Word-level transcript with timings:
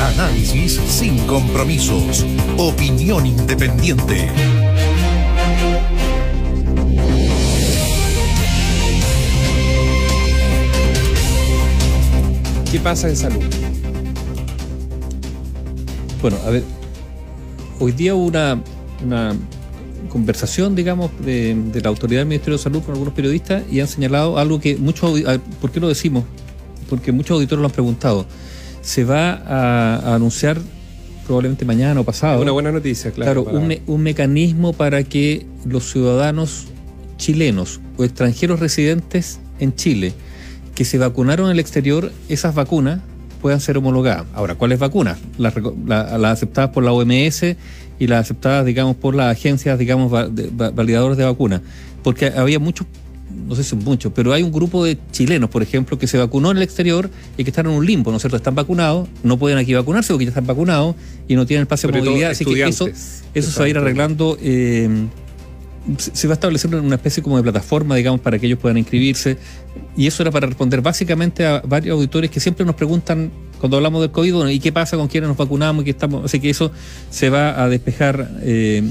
Análisis 0.00 0.80
sin 0.88 1.18
compromisos. 1.26 2.24
Opinión 2.56 3.26
independiente. 3.26 4.28
¿Qué 12.72 12.80
pasa 12.80 13.10
en 13.10 13.16
salud? 13.16 13.42
Bueno, 16.22 16.38
a 16.46 16.50
ver, 16.50 16.64
hoy 17.78 17.92
día 17.92 18.14
hubo 18.14 18.24
una, 18.24 18.62
una 19.04 19.36
conversación, 20.08 20.74
digamos, 20.74 21.10
de, 21.20 21.54
de, 21.54 21.80
la 21.82 21.90
autoridad 21.90 22.22
del 22.22 22.28
Ministerio 22.28 22.56
de 22.56 22.62
Salud 22.62 22.82
con 22.82 22.92
algunos 22.94 23.12
periodistas 23.12 23.64
y 23.70 23.80
han 23.80 23.88
señalado 23.88 24.38
algo 24.38 24.60
que 24.60 24.76
muchos, 24.76 25.20
¿por 25.60 25.70
qué 25.70 25.78
lo 25.78 25.88
decimos? 25.88 26.24
Porque 26.88 27.12
muchos 27.12 27.34
auditores 27.34 27.60
lo 27.60 27.66
han 27.66 27.72
preguntado. 27.72 28.24
Se 28.82 29.04
va 29.04 29.32
a, 29.32 29.96
a 29.96 30.14
anunciar 30.14 30.58
probablemente 31.26 31.64
mañana 31.64 32.00
o 32.00 32.04
pasado. 32.04 32.42
Una 32.42 32.52
buena 32.52 32.72
noticia, 32.72 33.12
claro. 33.12 33.44
Claro, 33.44 33.58
un, 33.58 33.68
me, 33.68 33.82
un 33.86 34.02
mecanismo 34.02 34.72
para 34.72 35.04
que 35.04 35.46
los 35.64 35.90
ciudadanos 35.90 36.66
chilenos 37.16 37.80
o 37.96 38.04
extranjeros 38.04 38.58
residentes 38.58 39.38
en 39.60 39.74
Chile 39.74 40.12
que 40.74 40.84
se 40.84 40.98
vacunaron 40.98 41.46
en 41.46 41.52
el 41.52 41.58
exterior, 41.60 42.10
esas 42.28 42.54
vacunas 42.54 43.00
puedan 43.40 43.60
ser 43.60 43.76
homologadas. 43.78 44.24
Ahora, 44.34 44.54
¿cuáles 44.54 44.78
vacunas? 44.78 45.18
Las, 45.38 45.54
la, 45.86 46.18
las 46.18 46.32
aceptadas 46.32 46.70
por 46.70 46.82
la 46.82 46.92
OMS 46.92 47.42
y 47.98 48.06
las 48.06 48.20
aceptadas, 48.22 48.64
digamos, 48.64 48.96
por 48.96 49.14
las 49.14 49.30
agencias, 49.30 49.78
digamos, 49.78 50.12
va, 50.12 50.26
de, 50.28 50.48
va, 50.50 50.70
validadoras 50.70 51.16
de 51.16 51.24
vacunas. 51.24 51.60
Porque 52.02 52.26
había 52.26 52.58
muchos, 52.58 52.86
no 53.46 53.54
sé 53.54 53.62
si 53.62 53.70
son 53.70 53.80
muchos, 53.80 54.12
pero 54.14 54.32
hay 54.32 54.42
un 54.42 54.52
grupo 54.52 54.84
de 54.84 54.98
chilenos, 55.10 55.50
por 55.50 55.62
ejemplo, 55.62 55.98
que 55.98 56.06
se 56.06 56.18
vacunó 56.18 56.50
en 56.50 56.58
el 56.58 56.62
exterior 56.62 57.10
y 57.36 57.44
que 57.44 57.50
están 57.50 57.66
en 57.66 57.72
un 57.72 57.84
limbo, 57.84 58.10
¿no 58.10 58.16
es 58.16 58.22
cierto? 58.22 58.36
Están 58.36 58.54
vacunados, 58.54 59.08
no 59.22 59.38
pueden 59.38 59.58
aquí 59.58 59.74
vacunarse 59.74 60.12
porque 60.12 60.26
ya 60.26 60.30
están 60.30 60.46
vacunados 60.46 60.96
y 61.28 61.34
no 61.34 61.46
tienen 61.46 61.62
el 61.62 61.66
pase 61.66 61.86
de 61.86 61.98
movilidad. 61.98 62.30
Así 62.30 62.44
que 62.44 62.62
eso, 62.64 62.88
eso 63.34 63.50
se 63.50 63.58
va 63.58 63.66
a 63.66 63.68
ir 63.68 63.78
arreglando. 63.78 64.36
Eh, 64.40 65.06
se 65.96 66.28
va 66.28 66.32
a 66.32 66.34
establecer 66.34 66.74
una 66.74 66.96
especie 66.96 67.22
como 67.22 67.36
de 67.36 67.42
plataforma, 67.42 67.96
digamos, 67.96 68.20
para 68.20 68.38
que 68.38 68.46
ellos 68.46 68.58
puedan 68.58 68.76
inscribirse. 68.76 69.38
Y 69.96 70.06
eso 70.06 70.22
era 70.22 70.30
para 70.30 70.46
responder 70.46 70.82
básicamente 70.82 71.46
a 71.46 71.60
varios 71.60 71.94
auditores 71.94 72.30
que 72.30 72.40
siempre 72.40 72.66
nos 72.66 72.74
preguntan 72.74 73.30
cuando 73.58 73.76
hablamos 73.76 74.00
del 74.00 74.10
COVID, 74.10 74.34
bueno, 74.34 74.50
¿y 74.50 74.58
qué 74.58 74.72
pasa 74.72 74.96
con 74.96 75.08
quienes 75.08 75.28
nos 75.28 75.36
vacunamos? 75.36 75.82
Y 75.82 75.84
que 75.84 75.90
estamos, 75.90 76.24
así 76.24 76.40
que 76.40 76.50
eso 76.50 76.72
se 77.10 77.28
va 77.28 77.62
a 77.62 77.68
despejar 77.68 78.30
eh, 78.42 78.82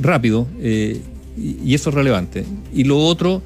rápido 0.00 0.48
eh, 0.60 1.00
y 1.36 1.74
eso 1.74 1.90
es 1.90 1.94
relevante. 1.94 2.44
Y 2.72 2.84
lo 2.84 2.98
otro, 2.98 3.42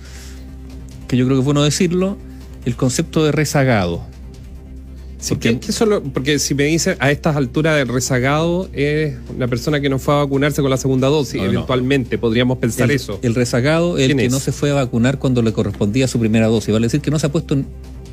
que 1.09 1.17
yo 1.17 1.25
creo 1.25 1.37
que 1.37 1.41
es 1.41 1.45
bueno 1.45 1.63
decirlo, 1.63 2.17
el 2.65 2.77
concepto 2.77 3.25
de 3.25 3.33
rezagado. 3.33 4.03
Sí, 5.19 5.35
porque, 5.35 5.59
¿qué, 5.59 5.73
solo, 5.73 6.01
porque 6.03 6.39
si 6.39 6.55
me 6.55 6.65
dice 6.65 6.97
a 7.01 7.11
estas 7.11 7.35
alturas 7.35 7.77
del 7.77 7.89
rezagado 7.89 8.69
es 8.73 9.17
la 9.37 9.49
persona 9.49 9.81
que 9.81 9.89
no 9.89 9.99
fue 9.99 10.15
a 10.15 10.19
vacunarse 10.19 10.63
con 10.63 10.71
la 10.71 10.77
segunda 10.77 11.09
dosis, 11.09 11.43
no, 11.43 11.49
eventualmente 11.49 12.17
no. 12.17 12.21
podríamos 12.21 12.59
pensar 12.59 12.89
el, 12.89 12.97
eso. 12.97 13.19
El 13.23 13.35
rezagado 13.35 13.99
es 13.99 14.11
el 14.11 14.17
que 14.17 14.27
es? 14.27 14.33
no 14.33 14.39
se 14.39 14.53
fue 14.53 14.71
a 14.71 14.75
vacunar 14.75 15.19
cuando 15.19 15.43
le 15.43 15.53
correspondía 15.53 16.07
su 16.07 16.21
primera 16.21 16.47
dosis, 16.47 16.73
vale 16.73 16.87
decir 16.87 17.01
que 17.01 17.11
no 17.11 17.19
se 17.19 17.27
ha 17.27 17.33
puesto 17.33 17.57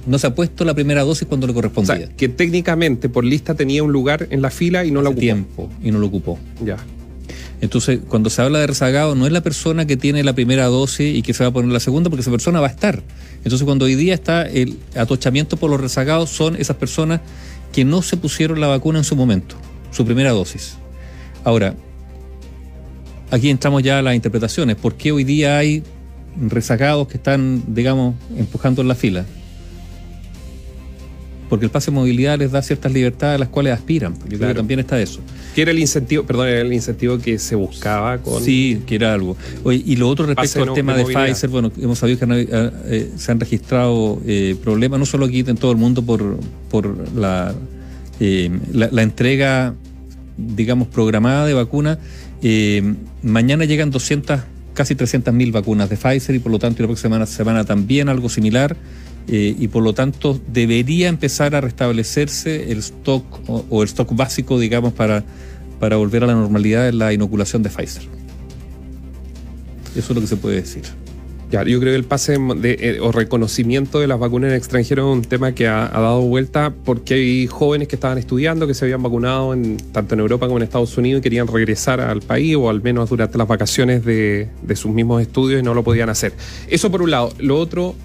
no 0.07 0.19
se 0.19 0.27
ha 0.27 0.35
puesto 0.35 0.65
la 0.65 0.73
primera 0.73 1.03
dosis 1.03 1.27
cuando 1.27 1.47
le 1.47 1.53
correspondía. 1.53 1.95
O 1.95 1.97
sea, 1.97 2.09
que 2.09 2.29
técnicamente 2.29 3.09
por 3.09 3.25
lista 3.25 3.55
tenía 3.55 3.81
un 3.83 3.91
lugar 3.91 4.27
en 4.29 4.41
la 4.41 4.51
fila 4.51 4.85
y 4.85 4.91
no 4.91 4.99
Hace 4.99 5.03
la 5.03 5.09
ocupó. 5.09 5.19
tiempo 5.19 5.69
y 5.83 5.91
no 5.91 5.99
lo 5.99 6.07
ocupó. 6.07 6.39
Ya. 6.63 6.77
Entonces, 7.61 7.99
cuando 8.07 8.29
se 8.29 8.41
habla 8.41 8.59
de 8.59 8.67
rezagado, 8.67 9.15
no 9.15 9.25
es 9.25 9.31
la 9.31 9.41
persona 9.41 9.85
que 9.85 9.97
tiene 9.97 10.23
la 10.23 10.33
primera 10.33 10.65
dosis 10.65 11.15
y 11.15 11.21
que 11.21 11.33
se 11.33 11.43
va 11.43 11.49
a 11.49 11.53
poner 11.53 11.71
la 11.71 11.79
segunda, 11.79 12.09
porque 12.09 12.21
esa 12.21 12.31
persona 12.31 12.59
va 12.59 12.67
a 12.67 12.71
estar. 12.71 13.01
Entonces, 13.43 13.63
cuando 13.63 13.85
hoy 13.85 13.95
día 13.95 14.13
está 14.13 14.43
el 14.43 14.77
atochamiento 14.95 15.57
por 15.57 15.69
los 15.69 15.79
rezagados, 15.79 16.29
son 16.29 16.55
esas 16.55 16.75
personas 16.75 17.21
que 17.71 17.85
no 17.85 18.01
se 18.01 18.17
pusieron 18.17 18.59
la 18.59 18.67
vacuna 18.67 18.99
en 18.99 19.03
su 19.03 19.15
momento, 19.15 19.55
su 19.91 20.05
primera 20.05 20.31
dosis. 20.31 20.75
Ahora, 21.43 21.75
aquí 23.31 23.49
entramos 23.49 23.83
ya 23.83 23.99
a 23.99 24.01
las 24.01 24.15
interpretaciones. 24.15 24.75
¿Por 24.75 24.95
qué 24.95 25.11
hoy 25.11 25.23
día 25.23 25.57
hay 25.57 25.83
rezagados 26.39 27.07
que 27.07 27.17
están, 27.17 27.63
digamos, 27.67 28.15
empujando 28.37 28.81
en 28.81 28.87
la 28.87 28.95
fila? 28.95 29.25
Porque 31.49 31.65
el 31.65 31.71
pase 31.71 31.91
de 31.91 31.95
movilidad 31.95 32.39
les 32.39 32.51
da 32.51 32.61
ciertas 32.61 32.91
libertades 32.91 33.35
a 33.35 33.39
las 33.39 33.49
cuales 33.49 33.73
aspiran. 33.73 34.13
Yo 34.13 34.19
claro. 34.19 34.37
creo 34.37 34.49
que 34.49 34.55
también 34.55 34.79
está 34.79 34.99
eso. 34.99 35.19
Que 35.53 35.61
era 35.61 35.71
el 35.71 35.79
incentivo, 35.79 36.23
perdón, 36.23 36.47
era 36.47 36.61
el 36.61 36.73
incentivo 36.73 37.17
que 37.19 37.37
se 37.39 37.55
buscaba 37.55 38.17
con. 38.17 38.43
Sí, 38.43 38.81
que 38.85 38.95
era 38.95 39.13
algo. 39.13 39.37
Oye, 39.63 39.83
y 39.85 39.95
lo 39.95 40.09
otro 40.09 40.25
respecto 40.25 40.61
al 40.61 40.67
no, 40.67 40.73
tema 40.73 40.95
de, 40.95 41.05
Pfizer, 41.05 41.49
bueno, 41.49 41.71
hemos 41.79 41.99
sabido 41.99 42.19
que 42.19 42.47
eh, 42.49 43.11
se 43.15 43.31
han 43.31 43.39
registrado 43.39 44.21
eh, 44.25 44.55
problemas, 44.63 44.99
no 44.99 45.05
solo 45.05 45.25
aquí 45.25 45.39
en 45.39 45.57
todo 45.57 45.71
el 45.71 45.77
mundo, 45.77 46.01
por, 46.01 46.39
por 46.69 47.15
la, 47.15 47.53
eh, 48.19 48.49
la, 48.73 48.89
la, 48.91 49.03
entrega, 49.03 49.75
digamos, 50.37 50.87
programada 50.87 51.45
de 51.45 51.53
vacunas. 51.53 51.99
mañana 53.21 53.65
llegan 53.65 53.91
200, 53.91 54.41
casi 54.73 54.95
300 54.95 55.33
mil 55.33 55.51
vacunas 55.51 55.89
de 55.89 55.95
Pfizer 55.95 56.35
y 56.35 56.39
por 56.39 56.51
lo 56.51 56.59
tanto 56.59 56.81
la 56.81 56.87
próxima 56.87 57.09
semana, 57.09 57.25
semana 57.27 57.63
también 57.63 58.09
algo 58.09 58.29
similar. 58.29 58.75
Eh, 59.27 59.55
y 59.57 59.67
por 59.69 59.83
lo 59.83 59.93
tanto 59.93 60.39
debería 60.47 61.07
empezar 61.07 61.55
a 61.55 61.61
restablecerse 61.61 62.71
el 62.71 62.79
stock 62.79 63.23
o, 63.47 63.65
o, 63.69 63.81
el 63.81 63.87
stock 63.87 64.15
básico, 64.15 64.59
digamos, 64.59 64.93
para, 64.93 65.23
para 65.79 65.95
volver 65.95 66.23
a 66.23 66.27
la 66.27 66.33
normalidad 66.33 66.87
en 66.87 66.99
la 66.99 67.11
inoculación 67.11 67.63
de 67.63 67.69
Pfizer. 67.69 68.03
Eso 69.95 70.11
es 70.11 70.15
lo 70.15 70.21
que 70.21 70.27
se 70.27 70.37
puede 70.37 70.57
decir. 70.57 70.83
Ya, 71.51 71.63
yo 71.63 71.79
creo 71.79 71.93
que 71.93 71.97
el 71.97 72.05
pase 72.05 72.37
de, 72.37 72.77
eh, 72.79 72.99
o 72.99 73.11
reconocimiento 73.11 73.99
de 73.99 74.07
las 74.07 74.19
vacunas 74.19 74.49
en 74.49 74.57
extranjero 74.57 75.09
es 75.09 75.17
un 75.17 75.21
tema 75.21 75.53
que 75.53 75.67
ha, 75.67 75.85
ha, 75.85 76.01
dado 76.01 76.21
vuelta 76.21 76.73
porque 76.83 77.13
hay 77.13 77.47
jóvenes 77.47 77.87
que 77.87 77.95
estaban 77.95 78.17
estudiando, 78.17 78.65
que 78.65 78.73
se 78.73 78.85
habían 78.85 79.03
vacunado 79.03 79.53
en, 79.53 79.77
tanto 79.91 80.15
en 80.15 80.21
Europa 80.21 80.47
como 80.47 80.57
en 80.57 80.63
Estados 80.63 80.97
Unidos 80.97 81.19
y 81.19 81.21
querían 81.21 81.47
regresar 81.47 82.01
al 82.01 82.21
país 82.21 82.55
o 82.55 82.69
al 82.69 82.81
menos 82.81 83.09
durante 83.09 83.37
las 83.37 83.47
vacaciones 83.47 84.03
de, 84.03 84.49
de 84.63 84.75
sus 84.75 84.91
mismos 84.91 85.21
estudios 85.21 85.61
y 85.61 85.63
no 85.63 85.73
lo 85.73 85.83
podían 85.83 86.09
hacer. 86.09 86.33
Eso 86.67 86.89
por 86.89 87.03
un 87.03 87.11
lado. 87.11 87.31
Lo 87.37 87.59
otro, 87.59 87.95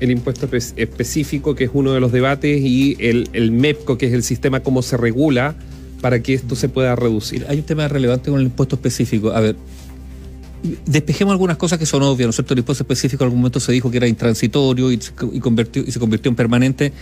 el 0.00 0.10
impuesto 0.10 0.48
específico, 0.76 1.54
que 1.54 1.64
es 1.64 1.70
uno 1.72 1.92
de 1.92 2.00
los 2.00 2.12
debates, 2.12 2.60
y 2.60 2.96
el, 3.00 3.28
el 3.32 3.52
MEPCO, 3.52 3.98
que 3.98 4.06
es 4.06 4.12
el 4.12 4.22
sistema 4.22 4.60
cómo 4.60 4.82
se 4.82 4.96
regula 4.96 5.54
para 6.00 6.22
que 6.22 6.34
esto 6.34 6.54
se 6.54 6.68
pueda 6.68 6.94
reducir. 6.94 7.46
Hay 7.48 7.58
un 7.58 7.64
tema 7.64 7.88
relevante 7.88 8.30
con 8.30 8.40
el 8.40 8.46
impuesto 8.46 8.76
específico. 8.76 9.30
A 9.30 9.40
ver, 9.40 9.56
despejemos 10.86 11.32
algunas 11.32 11.56
cosas 11.56 11.78
que 11.78 11.86
son 11.86 12.02
obvias, 12.02 12.26
¿no 12.26 12.30
es 12.30 12.36
cierto? 12.36 12.54
El 12.54 12.60
impuesto 12.60 12.84
específico 12.84 13.24
en 13.24 13.26
algún 13.26 13.40
momento 13.40 13.60
se 13.60 13.72
dijo 13.72 13.90
que 13.90 13.96
era 13.96 14.06
intransitorio 14.06 14.92
y, 14.92 15.00
y, 15.32 15.40
convirtió, 15.40 15.82
y 15.86 15.90
se 15.90 15.98
convirtió 15.98 16.28
en 16.30 16.36
permanente, 16.36 16.92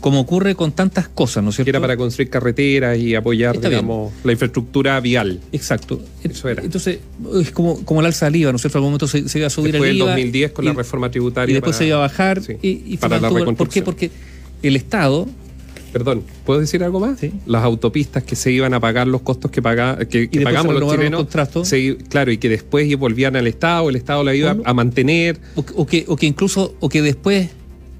como 0.00 0.20
ocurre 0.20 0.54
con 0.56 0.72
tantas 0.72 1.08
cosas, 1.08 1.44
¿no 1.44 1.50
es 1.50 1.56
cierto? 1.56 1.66
Que 1.66 1.70
era 1.70 1.80
para 1.80 1.96
construir 1.96 2.28
carreteras 2.28 2.98
y 2.98 3.14
apoyar, 3.14 3.54
Está 3.54 3.68
digamos, 3.68 4.10
bien. 4.10 4.20
la 4.24 4.32
infraestructura 4.32 5.00
vial. 5.00 5.40
Exacto. 5.52 6.02
Eso 6.24 6.48
era. 6.48 6.62
Entonces, 6.62 6.98
es 7.40 7.50
como, 7.52 7.84
como 7.84 8.00
el 8.00 8.06
alza 8.06 8.26
del 8.26 8.36
IVA, 8.36 8.52
¿no 8.52 8.56
es 8.56 8.62
cierto? 8.62 8.78
En 8.78 8.80
algún 8.80 8.90
momento 8.90 9.06
se, 9.06 9.28
se 9.28 9.38
iba 9.38 9.46
a 9.46 9.50
subir 9.50 9.72
después 9.72 9.90
el 9.90 9.96
IVA. 9.96 10.10
en 10.10 10.16
2010 10.16 10.52
con 10.52 10.64
y, 10.64 10.68
la 10.68 10.74
reforma 10.74 11.10
tributaria. 11.10 11.52
Y 11.52 11.54
después 11.54 11.76
para, 11.76 11.78
se 11.78 11.86
iba 11.86 11.96
a 11.96 12.00
bajar. 12.00 12.42
Sí, 12.42 12.56
y 12.62 12.96
para 12.96 13.20
la 13.20 13.30
reconstrucción. 13.30 13.84
¿Por 13.84 13.96
qué? 13.96 14.08
Porque 14.10 14.10
el 14.62 14.76
Estado 14.76 15.28
Perdón, 15.92 16.22
¿puedo 16.46 16.60
decir 16.60 16.82
algo 16.82 17.00
más? 17.00 17.20
Sí. 17.20 17.32
Las 17.46 17.64
autopistas 17.64 18.22
que 18.22 18.34
se 18.34 18.50
iban 18.50 18.72
a 18.74 18.80
pagar 18.80 19.06
los 19.06 19.22
costos 19.22 19.50
que, 19.50 19.60
paga, 19.60 19.98
que, 20.08 20.30
que 20.30 20.40
pagamos 20.40 20.74
los 20.74 20.90
chilenos. 20.90 21.26
Se, 21.64 21.96
claro, 22.08 22.32
y 22.32 22.38
que 22.38 22.48
después 22.48 22.96
volvían 22.96 23.36
al 23.36 23.46
Estado, 23.46 23.90
el 23.90 23.96
Estado 23.96 24.24
la 24.24 24.34
iba 24.34 24.54
bueno, 24.54 24.68
a 24.68 24.74
mantener. 24.74 25.38
O, 25.54 25.64
o, 25.74 25.86
que, 25.86 26.04
o 26.08 26.16
que 26.16 26.26
incluso, 26.26 26.74
o 26.80 26.88
que 26.88 27.02
después 27.02 27.50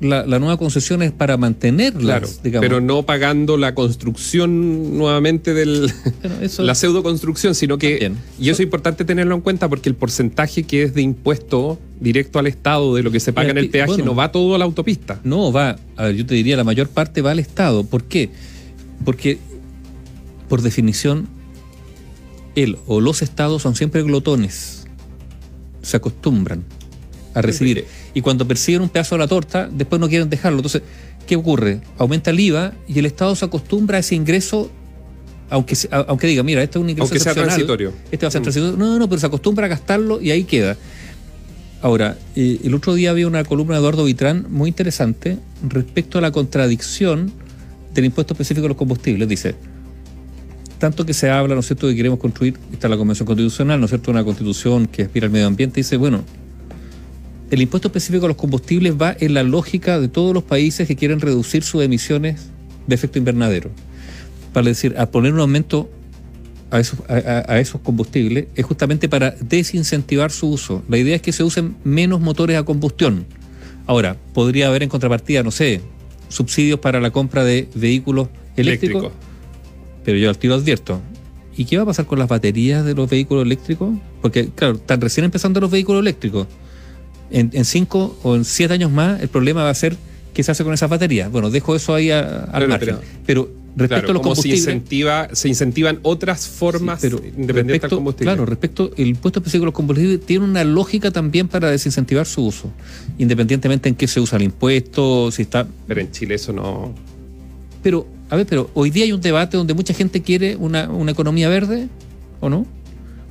la, 0.03 0.27
la, 0.27 0.39
nueva 0.39 0.57
concesión 0.57 1.01
es 1.03 1.13
para 1.13 1.37
mantenerlas, 1.37 2.03
claro, 2.03 2.29
digamos. 2.43 2.69
pero 2.69 2.81
no 2.81 3.05
pagando 3.05 3.57
la 3.57 3.75
construcción 3.75 4.99
nuevamente 4.99 5.55
del 5.55 5.93
bueno, 6.21 6.41
eso, 6.43 6.63
la 6.65 6.75
pseudo 6.75 7.03
construcción, 7.03 7.55
sino 7.55 7.79
que 7.79 7.93
también. 7.93 8.19
y 8.39 8.51
eso 8.51 8.62
es 8.62 8.67
importante 8.67 9.05
tenerlo 9.05 9.35
en 9.35 9.41
cuenta 9.41 9.69
porque 9.69 9.89
el 9.89 9.95
porcentaje 9.95 10.65
que 10.65 10.83
es 10.83 10.95
de 10.95 11.03
impuesto 11.03 11.79
directo 12.01 12.39
al 12.39 12.49
Estado 12.49 12.95
de 12.97 13.03
lo 13.03 13.11
que 13.11 13.21
se 13.21 13.33
paga 13.33 13.51
en 13.51 13.59
el 13.59 13.71
peaje 13.71 13.89
bueno, 13.89 14.05
no 14.07 14.15
va 14.15 14.33
todo 14.33 14.55
a 14.55 14.59
la 14.59 14.65
autopista. 14.65 15.21
No, 15.23 15.53
va, 15.53 15.79
a 15.97 16.05
ver, 16.05 16.17
yo 16.17 16.27
te 16.27 16.35
diría 16.35 16.57
la 16.57 16.65
mayor 16.65 16.89
parte 16.89 17.23
va 17.23 17.31
al 17.31 17.39
Estado. 17.39 17.85
¿Por 17.85 18.05
qué? 18.05 18.31
Porque 19.05 19.38
por 20.49 20.62
definición 20.62 21.29
él 22.56 22.76
o 22.87 23.00
los 23.00 23.23
estados 23.23 23.62
son 23.62 23.76
siempre 23.76 24.03
glotones. 24.03 24.87
Se 25.82 25.97
acostumbran 25.97 26.65
a 27.35 27.43
recibir. 27.43 27.87
Y 28.14 28.20
cuando 28.20 28.47
persiguen 28.47 28.82
un 28.82 28.88
pedazo 28.88 29.14
de 29.14 29.20
la 29.20 29.29
torta, 29.29 29.69
después 29.73 30.00
no 30.00 30.09
quieren 30.09 30.29
dejarlo. 30.29 30.59
Entonces, 30.59 30.82
¿qué 31.26 31.37
ocurre? 31.37 31.81
Aumenta 31.99 32.31
el 32.31 32.41
IVA 32.41 32.75
y 32.87 32.99
el 32.99 33.06
Estado 33.06 33.35
se 33.35 33.44
acostumbra 33.44 33.97
a 33.97 34.00
ese 34.00 34.14
ingreso, 34.14 34.70
aunque, 35.49 35.76
aunque 35.91 36.26
diga, 36.26 36.43
mira, 36.43 36.62
este 36.62 36.79
es 36.79 36.82
un 36.82 36.91
ingreso 36.91 37.12
aunque 37.12 37.20
sea 37.20 37.35
transitorio. 37.35 37.93
Este 38.11 38.26
va 38.26 38.29
a 38.29 38.31
ser 38.31 38.41
mm. 38.41 38.44
transitorio. 38.44 38.76
No, 38.76 38.99
no, 38.99 39.09
pero 39.09 39.20
se 39.20 39.26
acostumbra 39.26 39.67
a 39.67 39.69
gastarlo 39.69 40.20
y 40.20 40.31
ahí 40.31 40.44
queda. 40.44 40.76
Ahora, 41.81 42.17
eh, 42.37 42.61
el 42.62 42.75
otro 42.75 42.94
día 42.94 43.11
había 43.11 43.26
una 43.26 43.43
columna 43.44 43.75
de 43.75 43.81
Eduardo 43.81 44.05
Vitrán 44.05 44.47
muy 44.49 44.69
interesante 44.69 45.38
respecto 45.69 46.19
a 46.19 46.20
la 46.20 46.31
contradicción 46.31 47.32
del 47.93 48.05
impuesto 48.05 48.35
específico 48.35 48.67
a 48.67 48.69
los 48.69 48.76
combustibles. 48.76 49.29
Dice, 49.29 49.56
tanto 50.79 51.06
que 51.06 51.14
se 51.14 51.31
habla, 51.31 51.55
¿no 51.55 51.61
es 51.61 51.67
cierto?, 51.67 51.88
que 51.88 51.97
queremos 51.97 52.19
construir, 52.19 52.59
está 52.73 52.88
la 52.88 52.97
Convención 52.97 53.26
Constitucional, 53.26 53.81
¿no 53.81 53.87
es 53.87 53.91
cierto?, 53.91 54.11
una 54.11 54.25
constitución 54.25 54.87
que 54.87 55.03
aspira 55.03 55.26
al 55.26 55.32
medio 55.32 55.47
ambiente, 55.47 55.76
dice, 55.76 55.97
bueno, 55.97 56.25
el 57.52 57.60
impuesto 57.60 57.88
específico 57.88 58.25
a 58.25 58.28
los 58.28 58.38
combustibles 58.38 58.94
va 59.00 59.14
en 59.20 59.34
la 59.34 59.43
lógica 59.43 60.00
de 60.00 60.08
todos 60.08 60.32
los 60.32 60.43
países 60.43 60.88
que 60.88 60.96
quieren 60.96 61.20
reducir 61.20 61.62
sus 61.62 61.82
emisiones 61.82 62.49
de 62.87 62.94
efecto 62.94 63.19
invernadero. 63.19 63.70
para 64.54 64.66
decir, 64.66 64.94
a 64.99 65.10
poner 65.10 65.34
un 65.34 65.40
aumento 65.40 65.90
a 66.70 66.81
esos, 66.81 67.00
a, 67.08 67.60
esos 67.60 67.82
combustibles 67.82 68.46
es 68.54 68.64
justamente 68.64 69.06
para 69.08 69.32
desincentivar 69.32 70.31
su 70.31 70.49
uso. 70.49 70.82
La 70.88 70.96
idea 70.96 71.14
es 71.14 71.20
que 71.20 71.32
se 71.32 71.44
usen 71.44 71.76
menos 71.84 72.20
motores 72.20 72.56
a 72.56 72.64
combustión. 72.64 73.26
Ahora, 73.87 74.16
podría 74.32 74.69
haber 74.69 74.82
en 74.82 74.88
contrapartida, 74.88 75.43
no 75.43 75.50
sé, 75.50 75.82
subsidios 76.28 76.81
para 76.81 77.00
la 77.00 77.10
compra 77.10 77.44
de 77.44 77.69
vehículos 77.75 78.28
eléctricos. 78.56 79.12
Pero 80.04 80.16
yo 80.16 80.31
al 80.31 80.38
tiro 80.38 80.54
advierto, 80.54 81.00
¿y 81.54 81.66
qué 81.66 81.76
va 81.76 81.82
a 81.82 81.87
pasar 81.87 82.06
con 82.06 82.19
las 82.19 82.28
baterías 82.28 82.84
de 82.87 82.94
los 82.94 83.10
vehículos 83.10 83.44
eléctricos? 83.44 83.94
Porque, 84.22 84.49
claro, 84.49 84.76
están 84.76 85.02
recién 85.02 85.25
empezando 85.25 85.60
los 85.60 85.70
vehículos 85.70 86.00
eléctricos. 86.00 86.46
En, 87.32 87.64
cinco 87.64 88.17
o 88.23 88.37
en 88.37 88.44
siete 88.44 88.75
años 88.75 88.90
más, 88.90 89.20
el 89.20 89.29
problema 89.29 89.64
va 89.64 89.70
a 89.70 89.75
ser 89.75 89.96
qué 90.34 90.43
se 90.43 90.52
hace 90.52 90.64
con 90.64 90.75
esas 90.75 90.90
baterías. 90.90 91.31
Bueno, 91.32 91.50
dejo 91.50 91.75
eso 91.75 91.94
ahí 91.94 92.11
al 92.11 92.69
margen. 92.69 92.96
pero 93.26 93.49
Respecto 93.75 94.11
a 94.11 94.14
los 94.14 94.23
combustibles. 94.23 94.64
Se, 94.64 94.70
incentiva, 94.70 95.29
se 95.32 95.49
incentivan 95.49 95.99
otras 96.02 96.46
formas 96.46 97.00
pero 97.00 97.19
independientes 97.25 97.82
del 97.82 97.90
combustible. 97.90 98.32
Claro, 98.32 98.46
respecto 98.46 98.90
el 98.96 99.08
impuesto 99.08 99.40
específico 99.40 99.62
de 99.62 99.67
los 99.67 99.75
combustibles 99.75 100.20
tiene 100.26 100.44
una 100.44 100.64
lógica 100.64 101.11
también 101.11 101.49
para 101.49 101.70
desincentivar 101.70 102.26
su 102.26 102.44
uso, 102.44 102.70
independientemente 103.19 103.88
en 103.88 103.94
qué 103.94 104.06
se 104.06 104.20
usa 104.20 104.37
el 104.37 104.44
impuesto, 104.44 105.31
si 105.31 105.43
está. 105.43 105.67
Pero 105.87 106.00
en 106.00 106.11
Chile 106.11 106.35
eso 106.35 106.52
no. 106.52 106.94
Pero, 107.82 108.06
a 108.28 108.37
ver, 108.37 108.46
pero 108.46 108.70
hoy 108.75 108.90
día 108.90 109.05
hay 109.05 109.12
un 109.12 109.20
debate 109.20 109.56
donde 109.56 109.75
mucha 109.75 109.94
gente 109.94 110.20
quiere 110.20 110.56
una, 110.56 110.90
una 110.90 111.12
economía 111.12 111.49
verde, 111.49 111.88
¿o 112.40 112.50
no? 112.50 112.67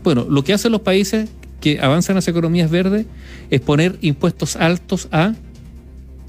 Bueno, 0.03 0.25
lo 0.27 0.43
que 0.43 0.53
hacen 0.53 0.71
los 0.71 0.81
países 0.81 1.29
que 1.61 1.79
avanzan 1.79 2.17
hacia 2.17 2.31
economías 2.31 2.69
verdes 2.69 3.05
es 3.49 3.61
poner 3.61 3.97
impuestos 4.01 4.57
altos 4.57 5.07
a 5.11 5.35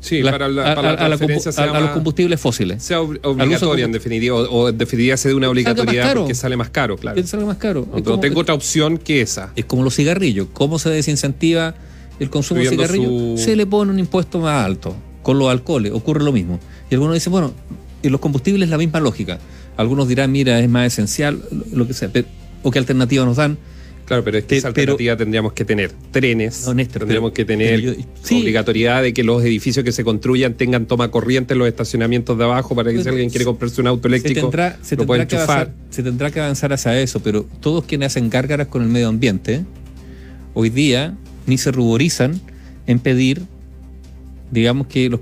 Sí, 0.03 0.21
para, 0.21 0.49
la, 0.49 0.73
a, 0.73 1.09
los 1.09 1.91
combustibles 1.93 2.41
fósiles. 2.41 2.83
Sea 2.83 3.01
obligatoria 3.01 3.85
en 3.85 3.93
definitiva, 3.93 4.37
o, 4.37 4.69
en 4.69 4.77
definitiva 4.77 5.17
sea 5.17 5.29
de 5.29 5.37
una 5.37 5.49
obligatoriedad 5.49 6.15
porque 6.15 6.35
sale 6.35 6.57
más 6.57 6.71
caro, 6.71 6.97
claro. 6.97 7.25
Sale 7.25 7.45
más 7.45 7.57
caro. 7.57 7.87
No, 8.05 8.19
tengo 8.19 8.41
otra 8.41 8.53
opción 8.53 8.99
que 8.99 9.21
esa. 9.21 9.53
Es 9.55 9.65
como 9.65 9.85
los 9.85 9.95
cigarrillos. 9.95 10.49
¿Cómo 10.53 10.81
se 10.81 10.91
desincentiva 10.91 11.77
el 12.19 12.31
consumo 12.31 12.61
de 12.61 12.71
cigarrillos? 12.71 13.41
Se 13.41 13.55
le 13.55 13.65
pone 13.65 13.93
un 13.93 14.01
impuesto 14.01 14.41
más 14.41 14.67
alto. 14.67 14.97
Con 15.23 15.39
los 15.39 15.49
alcoholes 15.49 15.93
ocurre 15.93 16.25
lo 16.25 16.33
mismo. 16.33 16.59
Y 16.91 16.95
algunos 16.95 17.15
dicen, 17.15 17.31
bueno, 17.31 17.53
en 18.03 18.11
los 18.11 18.21
combustibles 18.21 18.65
es 18.65 18.71
la 18.71 18.79
misma 18.79 18.99
lógica. 18.99 19.39
Algunos 19.77 20.09
dirán, 20.09 20.33
mira, 20.33 20.59
es 20.59 20.69
más 20.69 20.89
esencial, 20.89 21.41
lo 21.73 21.87
que 21.87 21.95
sea. 21.95 22.11
o 22.65 22.73
qué 22.73 22.79
alternativa 22.81 23.25
nos 23.25 23.37
dan 23.37 23.57
Claro, 24.13 24.25
pero 24.25 24.37
es 24.37 24.45
que 24.45 24.59
esa 24.59 24.69
alternativa 24.69 25.17
tendríamos 25.17 25.55
que 25.55 25.65
tener 25.65 25.91
trenes, 26.11 26.67
tendríamos 26.93 27.33
que 27.33 27.47
tener 27.47 27.97
obligatoriedad 28.31 29.03
de 29.03 29.15
que 29.15 29.25
los 29.25 29.43
edificios 29.43 29.87
que 29.87 29.93
se 29.93 30.05
construyan 30.05 30.53
tengan 30.53 30.85
toma 30.85 31.11
corriente 31.11 31.55
en 31.55 31.61
los 31.61 31.69
estacionamientos 31.69 32.37
de 32.37 32.45
abajo 32.45 32.75
para 32.75 32.93
que 32.93 33.03
si 33.03 33.09
alguien 33.09 33.31
quiere 33.31 33.47
comprarse 33.47 33.81
un 33.81 33.87
auto 33.87 34.09
eléctrico 34.09 34.41
se 34.41 34.43
tendrá, 34.43 34.79
se 34.83 34.97
lo 34.97 35.07
pueda 35.07 35.23
enchufar. 35.23 35.73
se 35.89 36.03
tendrá 36.03 36.31
que 36.31 36.41
avanzar 36.41 36.75
hacia 36.75 37.01
eso, 37.01 37.21
pero 37.21 37.47
todos 37.61 37.85
quienes 37.87 38.09
hacen 38.09 38.29
gárgaras 38.29 38.67
con 38.67 38.83
el 38.83 38.89
medio 38.91 39.09
ambiente, 39.09 39.65
hoy 40.53 40.69
día 40.69 41.17
ni 41.47 41.57
se 41.57 41.73
ruborizan 41.73 42.39
en 42.87 42.99
pedir, 42.99 43.41
digamos, 44.51 44.89
que 44.89 45.09
los, 45.09 45.21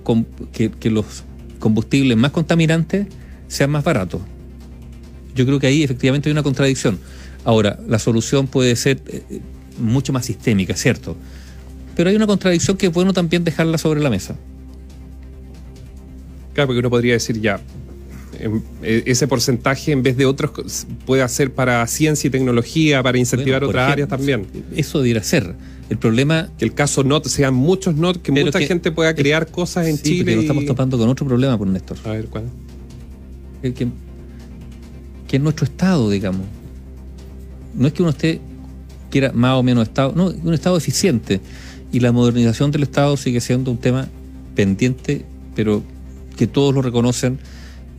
que 0.50 0.90
los 0.90 1.22
combustibles 1.60 2.18
más 2.18 2.32
contaminantes 2.32 3.06
sean 3.46 3.70
más 3.70 3.84
baratos. 3.84 4.20
Yo 5.36 5.46
creo 5.46 5.60
que 5.60 5.68
ahí 5.68 5.84
efectivamente 5.84 6.28
hay 6.28 6.32
una 6.32 6.42
contradicción 6.42 6.98
Ahora, 7.44 7.78
la 7.88 7.98
solución 7.98 8.46
puede 8.46 8.76
ser 8.76 9.00
eh, 9.06 9.40
mucho 9.78 10.12
más 10.12 10.26
sistémica, 10.26 10.76
¿cierto? 10.76 11.16
Pero 11.96 12.10
hay 12.10 12.16
una 12.16 12.26
contradicción 12.26 12.76
que 12.76 12.86
es 12.86 12.92
bueno 12.92 13.12
también 13.12 13.44
dejarla 13.44 13.78
sobre 13.78 14.00
la 14.00 14.10
mesa. 14.10 14.36
Claro, 16.54 16.68
porque 16.68 16.80
uno 16.80 16.90
podría 16.90 17.14
decir 17.14 17.40
ya, 17.40 17.60
em, 18.38 18.60
e, 18.82 19.04
ese 19.06 19.26
porcentaje 19.26 19.92
en 19.92 20.02
vez 20.02 20.16
de 20.16 20.26
otros 20.26 20.86
puede 21.06 21.22
hacer 21.22 21.52
para 21.52 21.86
ciencia 21.86 22.28
y 22.28 22.30
tecnología, 22.30 23.02
para 23.02 23.18
incentivar 23.18 23.64
otras 23.64 23.90
áreas 23.90 24.08
también. 24.08 24.46
Eso 24.74 24.98
debería 24.98 25.22
ser. 25.22 25.54
El 25.88 25.98
problema. 25.98 26.50
Que 26.56 26.64
el 26.64 26.74
caso 26.74 27.02
NOT 27.02 27.26
sean 27.26 27.54
muchos 27.54 27.96
NOT, 27.96 28.22
que 28.22 28.30
mucha 28.30 28.60
gente 28.60 28.92
pueda 28.92 29.14
crear 29.14 29.48
cosas 29.48 29.88
en 29.88 29.98
Chile. 29.98 30.24
Pero 30.24 30.42
estamos 30.42 30.66
topando 30.66 30.96
con 30.98 31.08
otro 31.08 31.26
problema, 31.26 31.58
por 31.58 31.66
Néstor. 31.66 31.96
A 32.04 32.10
ver, 32.10 32.26
¿cuál? 32.26 32.44
El 33.62 33.74
que, 33.74 33.88
que 35.26 35.36
es 35.36 35.42
nuestro 35.42 35.64
Estado, 35.64 36.08
digamos 36.08 36.46
no 37.74 37.86
es 37.86 37.92
que 37.92 38.02
uno 38.02 38.10
esté, 38.10 38.40
quiera 39.10 39.32
más 39.32 39.56
o 39.56 39.62
menos 39.62 39.88
Estado, 39.88 40.12
no, 40.14 40.26
un 40.26 40.54
Estado 40.54 40.76
eficiente. 40.76 41.40
Y 41.92 42.00
la 42.00 42.12
modernización 42.12 42.70
del 42.70 42.84
Estado 42.84 43.16
sigue 43.16 43.40
siendo 43.40 43.70
un 43.70 43.78
tema 43.78 44.08
pendiente, 44.54 45.24
pero 45.56 45.82
que 46.36 46.46
todos 46.46 46.74
lo 46.74 46.82
reconocen. 46.82 47.38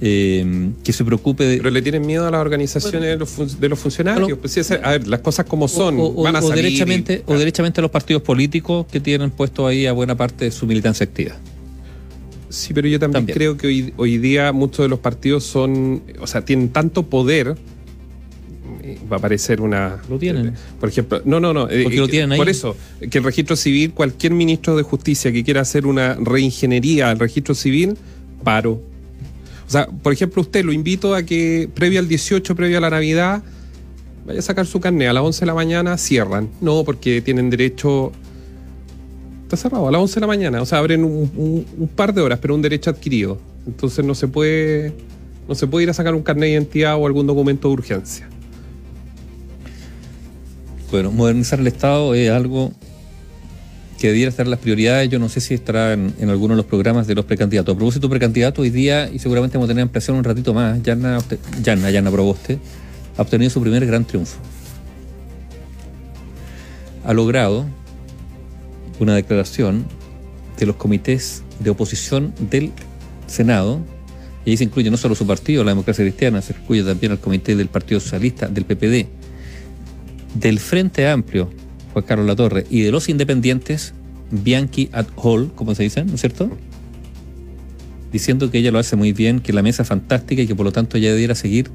Eh, 0.03 0.71
que 0.83 0.93
se 0.93 1.05
preocupe 1.05 1.43
de. 1.43 1.57
Pero 1.57 1.69
le 1.69 1.83
tienen 1.83 2.03
miedo 2.03 2.25
a 2.25 2.31
las 2.31 2.41
organizaciones 2.41 3.07
de, 3.07 3.17
los 3.69 3.79
funcionarios. 3.79 4.35
Pues 4.39 4.71
a 4.71 4.89
ver, 4.89 5.07
las 5.07 5.19
cosas 5.19 5.45
como 5.45 5.67
son. 5.67 5.95
O, 5.99 6.23
van 6.23 6.35
a 6.35 6.41
derechamente, 6.41 7.23
o 7.27 7.37
derechamente 7.37 7.81
a 7.81 7.83
los 7.83 7.91
partidos 7.91 8.23
políticos 8.23 8.87
que 8.91 8.99
tienen 8.99 9.29
puesto 9.29 9.67
ahí 9.67 9.85
a 9.85 9.91
buena 9.91 10.17
parte 10.17 10.45
de 10.45 10.51
su 10.51 10.65
militancia 10.65 11.03
activa. 11.03 11.35
Sí, 12.49 12.73
pero 12.73 12.87
yo 12.87 12.99
también, 12.99 13.27
creo 13.27 13.57
que 13.57 13.67
hoy, 13.67 13.93
hoy 13.95 14.17
día 14.17 14.51
muchos 14.51 14.83
de 14.85 14.89
los 14.89 14.97
partidos 14.97 15.43
son. 15.43 16.01
O 16.19 16.25
sea, 16.25 16.43
tienen 16.43 16.69
tanto 16.69 17.03
poder 17.03 17.55
va 19.11 19.17
a 19.17 19.19
aparecer 19.19 19.61
una. 19.61 20.01
Lo 20.09 20.17
tienen. 20.17 20.53
Por 20.79 20.89
ejemplo, 20.89 21.21
no, 21.25 21.39
no, 21.39 21.53
no. 21.53 21.69
Eh, 21.69 21.87
lo 21.95 22.07
tienen 22.07 22.33
ahí. 22.33 22.37
Por 22.37 22.49
eso, 22.49 22.75
que 23.09 23.17
el 23.17 23.23
registro 23.23 23.55
civil, 23.55 23.91
cualquier 23.93 24.33
ministro 24.33 24.75
de 24.75 24.83
justicia 24.83 25.31
que 25.31 25.43
quiera 25.43 25.61
hacer 25.61 25.85
una 25.85 26.15
reingeniería 26.15 27.09
al 27.09 27.19
registro 27.19 27.55
civil, 27.55 27.97
paro. 28.43 28.81
O 29.67 29.71
sea, 29.71 29.87
por 29.87 30.11
ejemplo, 30.11 30.41
usted 30.41 30.65
lo 30.65 30.73
invito 30.73 31.15
a 31.15 31.23
que 31.23 31.69
previo 31.73 31.99
al 31.99 32.07
18, 32.07 32.55
previo 32.55 32.77
a 32.77 32.81
la 32.81 32.89
Navidad, 32.89 33.41
vaya 34.25 34.39
a 34.39 34.41
sacar 34.41 34.65
su 34.65 34.79
carnet. 34.79 35.09
A 35.09 35.13
las 35.13 35.23
11 35.23 35.39
de 35.39 35.45
la 35.45 35.53
mañana 35.53 35.97
cierran. 35.97 36.49
No, 36.59 36.83
porque 36.83 37.21
tienen 37.21 37.49
derecho. 37.49 38.11
Está 39.43 39.57
cerrado 39.57 39.87
a 39.87 39.91
las 39.91 40.01
11 40.01 40.15
de 40.15 40.21
la 40.21 40.27
mañana. 40.27 40.61
O 40.61 40.65
sea, 40.65 40.79
abren 40.79 41.03
un, 41.03 41.65
un 41.77 41.87
par 41.87 42.13
de 42.13 42.21
horas, 42.21 42.39
pero 42.41 42.53
un 42.53 42.61
derecho 42.61 42.89
adquirido. 42.89 43.39
Entonces 43.65 44.03
no 44.03 44.15
se 44.15 44.27
puede. 44.27 44.93
No 45.47 45.55
se 45.55 45.67
puede 45.67 45.83
ir 45.83 45.89
a 45.89 45.93
sacar 45.93 46.15
un 46.15 46.23
carnet 46.23 46.43
de 46.43 46.51
identidad 46.51 46.97
o 46.97 47.05
algún 47.05 47.27
documento 47.27 47.67
de 47.67 47.73
urgencia. 47.73 48.29
Bueno, 50.91 51.09
modernizar 51.09 51.57
el 51.61 51.67
Estado 51.67 52.13
es 52.13 52.29
algo 52.29 52.73
que 53.97 54.07
debiera 54.07 54.29
estar 54.29 54.45
en 54.45 54.49
las 54.49 54.59
prioridades. 54.59 55.09
Yo 55.09 55.19
no 55.19 55.29
sé 55.29 55.39
si 55.39 55.53
estará 55.53 55.93
en, 55.93 56.13
alguno 56.29 56.53
de 56.53 56.57
los 56.57 56.65
programas 56.65 57.07
de 57.07 57.15
los 57.15 57.23
precandidatos. 57.23 57.73
A 57.73 57.77
propósito 57.77 58.07
de 58.07 58.11
precandidato, 58.11 58.61
hoy 58.61 58.71
día, 58.71 59.09
y 59.09 59.17
seguramente 59.17 59.57
vamos 59.57 59.69
a 59.69 59.71
tener 59.71 59.83
ampliación 59.83 60.17
un 60.17 60.25
ratito 60.25 60.53
más, 60.53 60.81
Yana, 60.83 61.19
Yana, 61.63 62.11
Proboste 62.11 62.59
ha 63.17 63.21
obtenido 63.21 63.49
su 63.49 63.61
primer 63.61 63.85
gran 63.85 64.03
triunfo. 64.03 64.37
Ha 67.05 67.13
logrado 67.13 67.65
una 68.99 69.15
declaración 69.15 69.85
de 70.59 70.65
los 70.65 70.75
comités 70.75 71.43
de 71.59 71.69
oposición 71.69 72.33
del 72.49 72.71
Senado, 73.27 73.79
y 74.43 74.51
ahí 74.51 74.57
se 74.57 74.65
incluye 74.65 74.91
no 74.91 74.97
solo 74.97 75.15
su 75.15 75.25
partido, 75.25 75.63
la 75.63 75.71
democracia 75.71 76.03
cristiana, 76.03 76.41
se 76.41 76.53
incluye 76.53 76.83
también 76.83 77.13
el 77.13 77.19
comité 77.19 77.55
del 77.55 77.69
Partido 77.69 78.01
Socialista, 78.01 78.47
del 78.47 78.65
PPD, 78.65 79.20
del 80.33 80.59
Frente 80.59 81.07
Amplio, 81.07 81.49
Juan 81.93 82.05
Carlos 82.05 82.27
Latorre, 82.27 82.65
y 82.69 82.81
de 82.81 82.91
los 82.91 83.09
independientes, 83.09 83.93
Bianchi 84.31 84.89
at 84.93 85.07
Hall, 85.15 85.51
como 85.55 85.75
se 85.75 85.83
dice, 85.83 86.03
¿no 86.03 86.15
es 86.15 86.21
cierto? 86.21 86.49
Diciendo 88.11 88.51
que 88.51 88.59
ella 88.59 88.71
lo 88.71 88.79
hace 88.79 88.95
muy 88.95 89.13
bien, 89.13 89.39
que 89.39 89.53
la 89.53 89.61
mesa 89.61 89.83
es 89.83 89.89
fantástica 89.89 90.41
y 90.41 90.47
que 90.47 90.55
por 90.55 90.65
lo 90.65 90.71
tanto 90.71 90.97
ella 90.97 91.11
debiera 91.11 91.35
seguir 91.35 91.69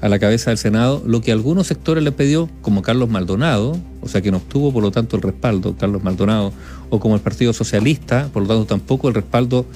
a 0.00 0.08
la 0.08 0.18
cabeza 0.18 0.50
del 0.50 0.58
Senado, 0.58 1.02
lo 1.06 1.20
que 1.20 1.32
algunos 1.32 1.66
sectores 1.66 2.04
le 2.04 2.12
pidió, 2.12 2.48
como 2.62 2.82
Carlos 2.82 3.08
Maldonado, 3.08 3.76
o 4.00 4.08
sea 4.08 4.20
que 4.20 4.30
no 4.30 4.36
obtuvo 4.36 4.72
por 4.72 4.82
lo 4.82 4.92
tanto 4.92 5.16
el 5.16 5.22
respaldo, 5.22 5.76
Carlos 5.76 6.04
Maldonado, 6.04 6.52
o 6.90 7.00
como 7.00 7.16
el 7.16 7.20
Partido 7.20 7.52
Socialista, 7.52 8.28
por 8.32 8.42
lo 8.42 8.48
tanto 8.48 8.66
tampoco 8.66 9.08
el 9.08 9.14
respaldo 9.14 9.66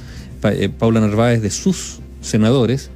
eh, 0.45 0.69
Paula 0.69 1.01
Narváez 1.01 1.43
de 1.43 1.51
sus 1.51 1.99
senadores, 2.21 2.91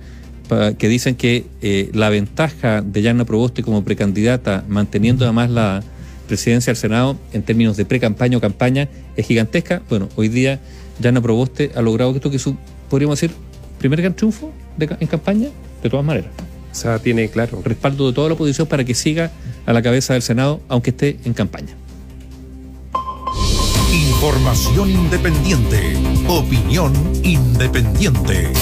que 0.78 0.88
dicen 0.88 1.16
que 1.16 1.46
eh, 1.62 1.90
la 1.92 2.08
ventaja 2.08 2.82
de 2.82 3.02
Yana 3.02 3.24
Proboste 3.24 3.62
como 3.62 3.84
precandidata, 3.84 4.64
manteniendo 4.68 5.24
además 5.24 5.50
la 5.50 5.82
presidencia 6.26 6.72
del 6.72 6.76
Senado 6.76 7.16
en 7.32 7.42
términos 7.42 7.76
de 7.76 7.84
pre-campaña 7.84 8.38
o 8.38 8.40
campaña, 8.40 8.88
es 9.16 9.26
gigantesca. 9.26 9.82
Bueno, 9.88 10.08
hoy 10.16 10.28
día 10.28 10.60
Yana 11.00 11.20
Proboste 11.20 11.70
ha 11.74 11.82
logrado 11.82 12.14
esto 12.14 12.30
que 12.30 12.38
su, 12.38 12.56
podríamos 12.88 13.20
decir, 13.20 13.36
primer 13.78 14.00
gran 14.00 14.14
triunfo 14.14 14.52
en 14.78 15.06
campaña, 15.06 15.48
de 15.82 15.90
todas 15.90 16.04
maneras. 16.04 16.30
O 16.70 16.74
sea, 16.74 16.98
tiene, 16.98 17.28
claro. 17.28 17.62
Respaldo 17.64 18.06
de 18.08 18.12
toda 18.12 18.28
la 18.28 18.34
oposición 18.34 18.66
para 18.66 18.84
que 18.84 18.94
siga 18.94 19.30
a 19.64 19.72
la 19.72 19.82
cabeza 19.82 20.12
del 20.12 20.22
Senado, 20.22 20.60
aunque 20.68 20.90
esté 20.90 21.18
en 21.24 21.32
campaña. 21.32 21.74
Información 23.92 24.90
independiente. 24.90 25.96
Opinión 26.28 26.92
independiente. 27.22 28.52